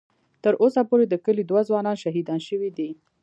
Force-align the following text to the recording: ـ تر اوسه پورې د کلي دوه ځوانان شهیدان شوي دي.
ـ 0.21 0.43
تر 0.43 0.53
اوسه 0.61 0.81
پورې 0.89 1.05
د 1.07 1.15
کلي 1.25 1.43
دوه 1.49 1.61
ځوانان 1.69 1.97
شهیدان 2.03 2.39
شوي 2.47 2.69
دي. 2.77 2.89